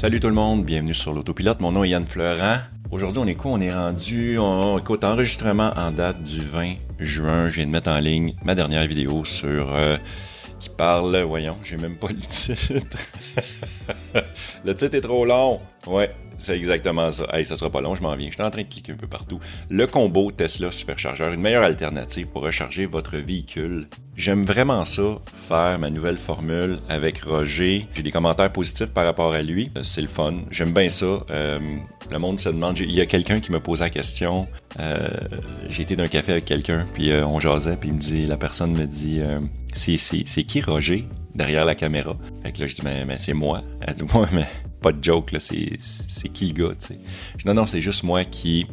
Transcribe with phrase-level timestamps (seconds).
[0.00, 1.60] Salut tout le monde, bienvenue sur l'autopilote.
[1.60, 2.56] Mon nom est Yann Fleurant.
[2.90, 3.50] Aujourd'hui, on est quoi?
[3.50, 7.50] On est rendu, on, écoute, enregistrement en date du 20 juin.
[7.50, 9.98] Je viens de mettre en ligne ma dernière vidéo sur euh,
[10.60, 12.72] qui parle, voyons, j'ai même pas le titre.
[14.64, 15.60] le titre est trop long.
[15.86, 17.26] Ouais, c'est exactement ça.
[17.32, 18.28] Hey, ça sera pas long, je m'en viens.
[18.28, 19.40] Je suis en train de cliquer un peu partout.
[19.68, 23.88] Le combo Tesla superchargeur, une meilleure alternative pour recharger votre véhicule.
[24.16, 25.18] J'aime vraiment ça,
[25.48, 27.86] faire ma nouvelle formule avec Roger.
[27.94, 29.70] J'ai des commentaires positifs par rapport à lui.
[29.76, 30.34] Euh, c'est le fun.
[30.50, 31.24] J'aime bien ça.
[31.30, 31.58] Euh,
[32.10, 32.78] le monde se demande.
[32.78, 34.46] Il y a quelqu'un qui me pose la question.
[34.78, 35.08] Euh,
[35.68, 38.72] j'ai été d'un café avec quelqu'un, puis on jasait, puis il me dit, la personne
[38.72, 39.20] me dit,
[39.74, 42.16] c'est qui Roger derrière la caméra?
[42.42, 43.62] Fait que là, je dis, mais, mais c'est moi.
[43.80, 44.46] Elle dit, moi, mais
[44.80, 45.78] pas de joke, c'est,
[46.32, 46.98] qui le gars, tu sais?
[47.44, 48.66] Non, non, c'est juste moi qui,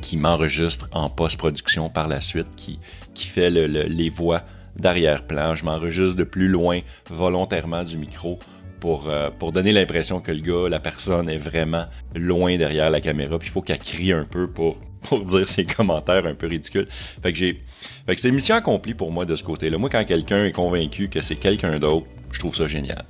[0.00, 2.78] qui m'enregistre en post-production par la suite, qui,
[3.14, 4.42] qui fait les voix
[4.76, 5.56] d'arrière-plan.
[5.56, 8.38] Je m'enregistre de plus loin volontairement du micro
[8.80, 13.00] pour, euh, pour donner l'impression que le gars, la personne est vraiment loin derrière la
[13.00, 13.38] caméra.
[13.38, 16.88] Puis il faut qu'elle crie un peu pour, pour dire ses commentaires un peu ridicules.
[17.22, 17.58] Fait que j'ai.
[18.06, 19.78] Fait que c'est mission accomplie pour moi de ce côté-là.
[19.78, 23.04] Moi, quand quelqu'un est convaincu que c'est quelqu'un d'autre, je trouve ça génial.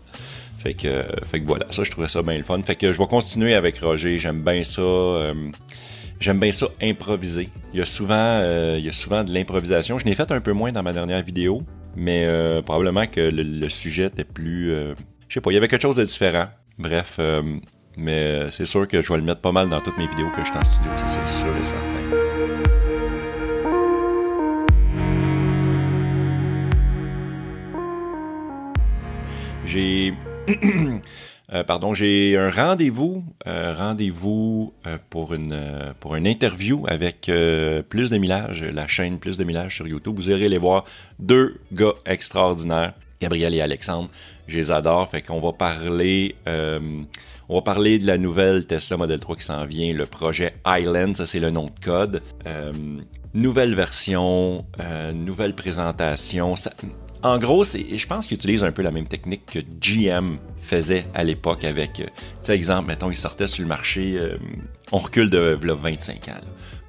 [0.58, 2.60] Fait que, fait que voilà, ça, je trouvais ça bien le fun.
[2.62, 4.18] Fait que je vais continuer avec Roger.
[4.18, 4.82] J'aime bien ça.
[4.82, 5.50] Euh,
[6.18, 7.48] j'aime bien ça improviser.
[7.72, 9.98] Il y a souvent, euh, il y a souvent de l'improvisation.
[9.98, 11.62] Je n'ai fait un peu moins dans ma dernière vidéo,
[11.94, 14.70] mais euh, probablement que le, sujet était plus.
[15.28, 16.48] je sais pas, il y avait quelque chose de différent.
[16.76, 17.20] Bref,
[17.98, 20.40] mais c'est sûr que je vais le mettre pas mal dans toutes mes vidéos que
[20.40, 21.84] je suis en studio, ça c'est sûr et certain.
[29.66, 30.14] J'ai
[31.54, 35.58] Euh, pardon, j'ai un rendez-vous, euh, rendez-vous euh, pour une
[35.98, 37.30] pour une interview avec
[37.88, 40.16] Plus de Millage, la chaîne Plus de Millage sur YouTube.
[40.16, 40.84] Vous irez les voir
[41.18, 44.10] deux gars extraordinaires, Gabriel et Alexandre.
[44.46, 45.08] Je les adore.
[45.08, 46.36] Fait qu'on va parler.
[47.48, 51.16] On va parler de la nouvelle Tesla Model 3 qui s'en vient, le projet Island,
[51.16, 52.22] ça c'est le nom de code.
[53.34, 54.64] nouvelle version,
[55.14, 56.54] nouvelle présentation.
[57.22, 61.24] En gros, je pense qu'ils utilisent un peu la même technique que GM faisait à
[61.24, 64.36] l'époque avec, euh, tu sais, exemple, mettons, ils sortaient sur le marché, euh,
[64.92, 66.40] on recule de 25 ans,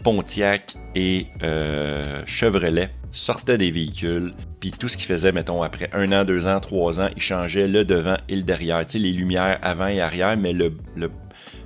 [0.03, 6.12] Pontiac et euh, Chevrolet sortaient des véhicules, puis tout ce qu'ils faisaient, mettons, après un
[6.12, 9.12] an, deux ans, trois ans, ils changeaient le devant et le derrière, tu sais, les
[9.12, 11.09] lumières avant et arrière, mais le, le,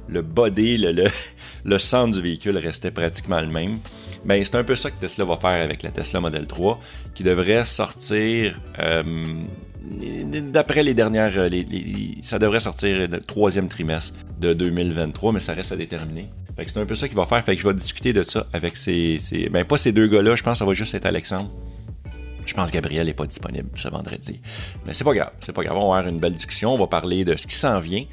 [0.08, 1.06] le body, le, le,
[1.66, 3.80] le centre du véhicule restait pratiquement le même.
[4.26, 6.80] Ben, c'est un peu ça que Tesla va faire avec la Tesla Model 3,
[7.14, 9.04] qui devrait sortir, euh,
[9.84, 11.34] d'après les dernières,
[12.22, 16.30] ça devrait sortir le troisième trimestre de 2023, mais ça reste à déterminer.
[16.56, 17.44] Fait que c'est un peu ça qu'il va faire.
[17.44, 20.36] Fait que je vais discuter de ça avec ces, ces ben pas ces deux gars-là,
[20.36, 21.50] je pense que ça va juste être Alexandre.
[22.46, 24.40] Je pense que Gabriel n'est pas disponible ce vendredi.
[24.86, 25.78] Mais c'est pas grave, c'est pas grave.
[25.78, 26.74] On va avoir une belle discussion.
[26.74, 28.06] On va parler de ce qui s'en vient.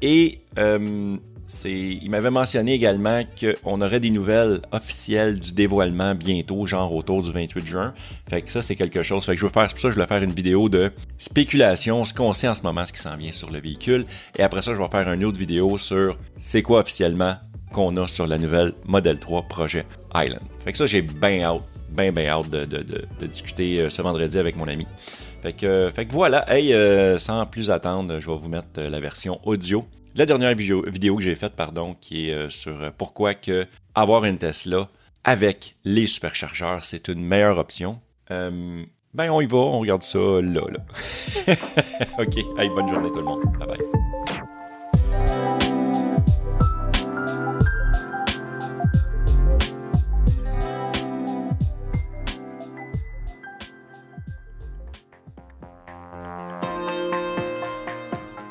[0.00, 1.16] Et euh,
[1.64, 7.30] il m'avait mentionné également qu'on aurait des nouvelles officielles du dévoilement bientôt, genre autour du
[7.30, 7.94] 28 juin.
[8.28, 9.24] Fait que ça, c'est quelque chose.
[9.24, 12.14] Fait que je veux faire, pour ça, je vais faire une vidéo de spéculation, ce
[12.14, 14.06] qu'on sait en ce moment, ce qui s'en vient sur le véhicule.
[14.38, 17.36] Et après ça, je vais faire une autre vidéo sur c'est quoi officiellement
[17.72, 19.84] qu'on a sur la nouvelle Model 3 projet
[20.14, 20.42] Island.
[20.64, 24.56] Fait que ça, j'ai bien hâte, bien, bien hâte de, discuter euh, ce vendredi avec
[24.56, 24.86] mon ami.
[25.42, 29.00] Fait que, que voilà, hey, euh, sans plus attendre, je vais vous mettre euh, la
[29.00, 29.84] version audio
[30.14, 30.82] la dernière vidéo,
[31.16, 34.88] que j'ai faite, pardon, qui est euh, sur euh, pourquoi que avoir une Tesla
[35.24, 38.00] avec les superchargeurs, c'est une meilleure option.
[38.30, 38.84] Euh,
[39.14, 41.54] ben, on y va, on regarde ça là, là.
[42.18, 43.42] OK, hey, bonne journée tout le monde.
[43.58, 44.31] Bye bye.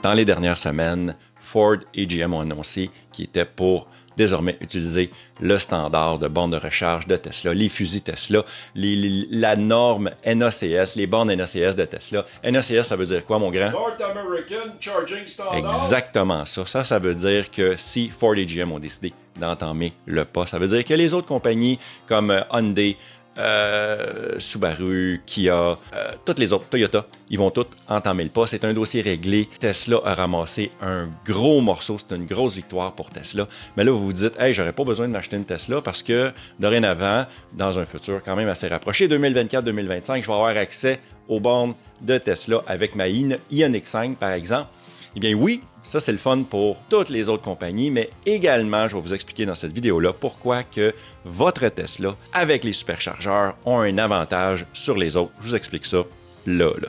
[0.02, 5.58] Dans les dernières semaines, Ford et GM ont annoncé qu'ils étaient pour désormais utiliser le
[5.58, 8.44] standard de borne de recharge de Tesla, les fusils Tesla,
[8.76, 12.26] la norme NACS, les bornes NACS de Tesla.
[12.44, 13.72] NACS, ça veut dire quoi, mon grand?
[13.72, 15.56] North American Charging Standard.
[15.56, 16.66] Exactement ça.
[16.66, 20.60] Ça, ça veut dire que si Ford et GM ont décidé d'entamer le pas, ça
[20.60, 22.98] veut dire que les autres compagnies comme Hyundai,
[23.38, 28.48] euh, Subaru, Kia, euh, toutes les autres, Toyota, ils vont tous entamer le pas.
[28.48, 29.48] C'est un dossier réglé.
[29.60, 31.98] Tesla a ramassé un gros morceau.
[31.98, 33.48] C'est une grosse victoire pour Tesla.
[33.78, 36.32] Mais là, vous vous dites, hey, j'aurais pas besoin de m'acheter une Tesla parce que
[36.60, 41.74] dorénavant, dans un futur quand même assez rapproché, 2024-2025, je vais avoir accès aux bornes
[42.02, 44.68] de Tesla avec ma Ioniq 5, par exemple.
[45.16, 48.96] Eh bien oui, ça c'est le fun pour toutes les autres compagnies, mais également, je
[48.96, 50.94] vais vous expliquer dans cette vidéo-là pourquoi que
[51.26, 55.34] votre Tesla avec les superchargeurs ont un avantage sur les autres.
[55.42, 56.04] Je vous explique ça
[56.46, 56.72] là.
[56.82, 56.88] là.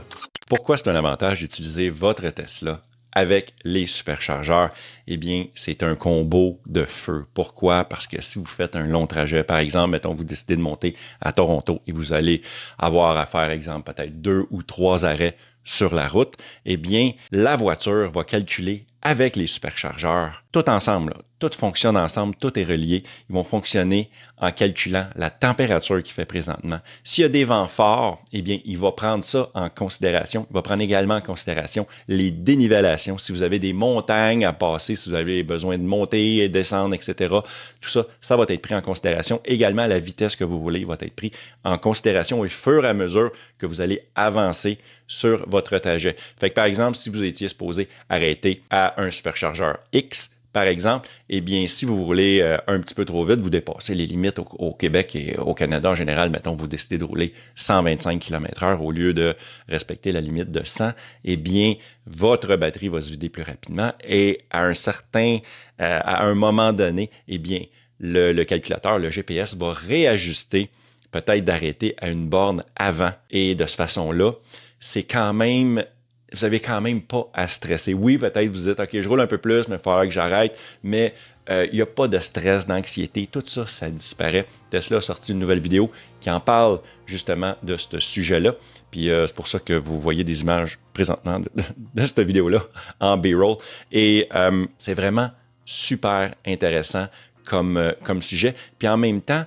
[0.48, 2.80] Pourquoi c'est un avantage d'utiliser votre Tesla
[3.12, 4.70] avec les superchargeurs,
[5.06, 7.26] eh bien, c'est un combo de feu.
[7.34, 7.84] Pourquoi?
[7.84, 10.96] Parce que si vous faites un long trajet, par exemple, mettons, vous décidez de monter
[11.20, 12.40] à Toronto et vous allez
[12.78, 17.56] avoir à faire, exemple, peut-être deux ou trois arrêts sur la route, eh bien, la
[17.56, 23.02] voiture va calculer avec les superchargeurs, tout ensemble, tout fonctionne ensemble, tout est relié.
[23.28, 26.78] Ils vont fonctionner en calculant la température qu'il fait présentement.
[27.02, 30.46] S'il y a des vents forts, eh bien, il va prendre ça en considération.
[30.50, 33.18] Il va prendre également en considération les dénivellations.
[33.18, 36.94] Si vous avez des montagnes à passer, si vous avez besoin de monter et descendre,
[36.94, 37.34] etc.,
[37.80, 39.40] tout ça, ça va être pris en considération.
[39.44, 41.32] Également, la vitesse que vous voulez va être pris
[41.64, 44.78] en considération au fur et à mesure que vous allez avancer
[45.08, 46.14] sur votre trajet.
[46.38, 51.08] Fait que, par exemple, si vous étiez supposé arrêter à un superchargeur X, par exemple,
[51.30, 54.38] eh bien, si vous roulez euh, un petit peu trop vite, vous dépassez les limites
[54.38, 58.90] au, Québec et au Canada en général, mettons, vous décidez de rouler 125 km/h au
[58.90, 59.34] lieu de
[59.68, 60.92] respecter la limite de 100,
[61.24, 61.74] eh bien,
[62.06, 65.38] votre batterie va se vider plus rapidement et à un certain,
[65.80, 67.62] euh, à un moment donné, eh bien,
[67.98, 70.68] le, le calculateur, le GPS va réajuster,
[71.10, 73.12] peut-être d'arrêter à une borne avant.
[73.30, 74.32] Et de cette façon-là,
[74.80, 75.84] c'est quand même
[76.32, 77.94] vous avez quand même pas à stresser.
[77.94, 80.56] Oui, peut-être vous dites, OK, je roule un peu plus, mais il faudra que j'arrête,
[80.82, 81.14] mais
[81.50, 84.46] euh, il n'y a pas de stress, d'anxiété, tout ça, ça disparaît.
[84.70, 85.90] Tesla a sorti une nouvelle vidéo
[86.20, 88.54] qui en parle justement de ce sujet-là.
[88.90, 92.62] Puis euh, c'est pour ça que vous voyez des images présentement de, cette vidéo-là
[93.00, 93.56] en B-roll.
[93.90, 95.30] Et euh, c'est vraiment
[95.64, 97.08] super intéressant
[97.44, 98.54] comme, comme sujet.
[98.78, 99.44] Puis en même temps,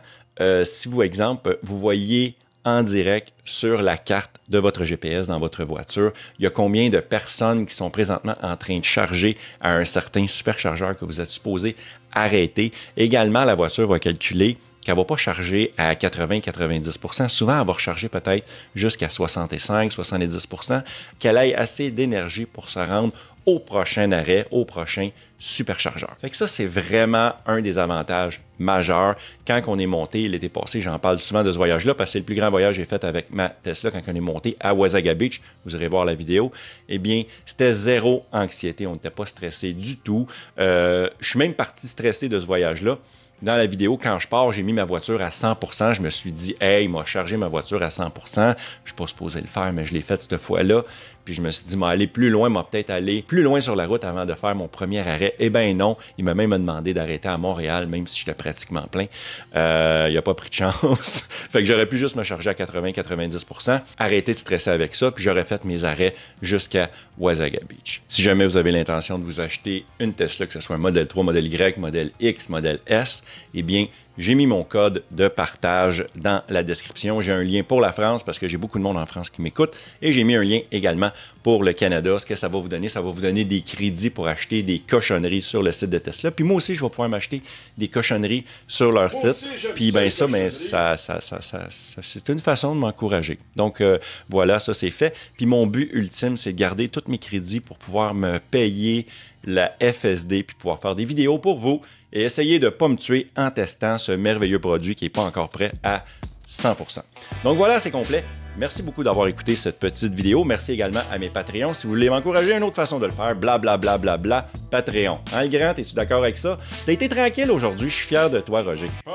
[0.63, 2.35] si vous, exemple, vous voyez
[2.65, 6.11] en direct sur la carte de votre GPS dans votre voiture.
[6.39, 9.85] Il y a combien de personnes qui sont présentement en train de charger à un
[9.85, 11.75] certain superchargeur que vous êtes supposé
[12.11, 12.71] arrêter?
[12.97, 17.73] Également, la voiture va calculer qu'elle ne va pas charger à 80-90% Souvent, elle va
[17.73, 18.45] recharger peut-être
[18.75, 20.83] jusqu'à 65-70%
[21.19, 23.11] qu'elle ait assez d'énergie pour se rendre
[23.45, 26.15] au prochain arrêt, au prochain superchargeur.
[26.19, 29.15] Fait que ça, c'est vraiment un des avantages majeurs.
[29.45, 32.19] Quand on est monté l'été passé, j'en parle souvent de ce voyage-là parce que c'est
[32.19, 34.73] le plus grand voyage que j'ai fait avec ma Tesla quand on est monté à
[34.73, 35.41] Wasaga Beach.
[35.65, 36.51] Vous irez voir la vidéo.
[36.89, 38.87] Eh bien, c'était zéro anxiété.
[38.87, 40.27] On n'était pas stressé du tout.
[40.57, 42.97] Euh, je suis même parti stressé de ce voyage-là
[43.45, 45.93] dans la vidéo, quand je pars, j'ai mis ma voiture à 100%.
[45.93, 48.09] Je me suis dit, hey, il m'a chargé ma voiture à 100%.
[48.35, 48.55] Je ne
[48.85, 50.83] suis pas supposé le faire, mais je l'ai fait cette fois-là.
[51.25, 53.75] Puis je me suis dit, m'a aller plus loin, m'a peut-être aller plus loin sur
[53.75, 55.33] la route avant de faire mon premier arrêt.
[55.39, 59.07] Eh bien non, il m'a même demandé d'arrêter à Montréal, même si j'étais pratiquement plein.
[59.55, 61.27] Euh, il n'a pas pris de chance.
[61.49, 65.23] fait que j'aurais pu juste me charger à 80-90%, arrêter de stresser avec ça, puis
[65.23, 66.13] j'aurais fait mes arrêts
[66.43, 68.01] jusqu'à Wasaga Beach.
[68.07, 71.07] Si jamais vous avez l'intention de vous acheter une Tesla, que ce soit un modèle
[71.07, 73.23] 3, modèle Y, modèle X, modèle S,
[73.53, 73.87] eh bien,
[74.17, 77.19] j'ai mis mon code de partage dans la description.
[77.19, 79.41] J'ai un lien pour la France parce que j'ai beaucoup de monde en France qui
[79.41, 81.11] m'écoute et j'ai mis un lien également
[81.43, 82.17] pour le Canada.
[82.17, 84.79] Ce que ça va vous donner, ça va vous donner des crédits pour acheter des
[84.79, 86.31] cochonneries sur le site de Tesla.
[86.31, 87.41] Puis moi aussi, je vais pouvoir m'acheter
[87.77, 89.45] des cochonneries sur leur site.
[89.75, 91.67] Puis ben ça, mais ça, ça, ça, ça
[92.01, 93.37] c'est une façon de m'encourager.
[93.55, 93.97] Donc euh,
[94.29, 95.13] voilà, ça c'est fait.
[95.35, 99.07] Puis mon but ultime, c'est de garder tous mes crédits pour pouvoir me payer
[99.45, 101.81] la FSD puis pouvoir faire des vidéos pour vous
[102.15, 105.21] et essayer de ne pas me tuer en testant ce merveilleux produit qui n'est pas
[105.21, 106.03] encore prêt à
[106.49, 107.01] 100%.
[107.43, 108.23] Donc voilà, c'est complet.
[108.57, 110.45] Merci beaucoup d'avoir écouté cette petite vidéo.
[110.45, 111.73] Merci également à mes Patreons.
[111.73, 115.19] Si vous voulez m'encourager, une autre façon de le faire, blablabla, bla, bla, bla, Patreon.
[115.33, 116.57] Hein, le grand, es-tu d'accord avec ça?
[116.85, 118.87] T'as été tranquille aujourd'hui, je suis fier de toi, Roger.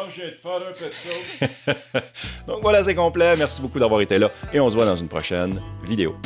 [2.46, 3.34] Donc voilà, c'est complet.
[3.38, 6.16] Merci beaucoup d'avoir été là et on se voit dans une prochaine vidéo.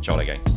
[0.00, 0.53] Ciao la gang.